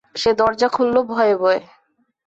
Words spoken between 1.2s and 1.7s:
ভয়ে।